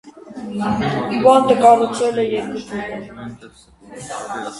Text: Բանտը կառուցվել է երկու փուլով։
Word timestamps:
Բանտը 1.25 1.57
կառուցվել 1.65 2.17
է 2.23 2.25
երկու 2.31 2.63
փուլով։ 2.71 4.33